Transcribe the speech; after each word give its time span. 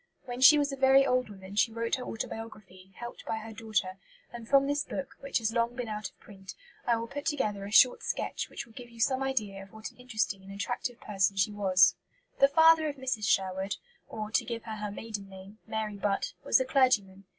When 0.25 0.41
she 0.41 0.57
was 0.57 0.71
a 0.71 0.75
very 0.75 1.05
old 1.05 1.29
woman 1.29 1.55
she 1.55 1.71
wrote 1.71 1.93
her 1.97 2.03
autobiography, 2.03 2.91
helped 2.95 3.23
by 3.27 3.37
her 3.37 3.53
daughter; 3.53 3.99
and 4.33 4.47
from 4.49 4.65
this 4.65 4.83
book, 4.83 5.15
which 5.19 5.37
has 5.37 5.49
been 5.51 5.57
long 5.57 5.87
out 5.87 6.09
of 6.09 6.19
print, 6.19 6.55
I 6.87 6.95
will 6.95 7.05
put 7.05 7.23
together 7.27 7.65
a 7.65 7.71
short 7.71 8.01
sketch 8.01 8.49
which 8.49 8.65
will 8.65 8.73
give 8.73 8.89
you 8.89 8.99
some 8.99 9.21
idea 9.21 9.61
of 9.61 9.71
what 9.73 9.91
an 9.91 9.97
interesting 9.97 10.41
and 10.41 10.51
attractive 10.51 10.99
person 11.01 11.37
she 11.37 11.51
was. 11.51 11.93
The 12.39 12.47
father 12.47 12.87
of 12.89 12.95
Mrs. 12.95 13.25
Sherwood 13.25 13.75
or, 14.09 14.31
to 14.31 14.43
give 14.43 14.63
her 14.63 14.77
her 14.77 14.89
maiden 14.89 15.29
name, 15.29 15.59
Mary 15.67 15.97
Butt 15.97 16.33
was 16.43 16.59
a 16.59 16.65
clergyman. 16.65 17.25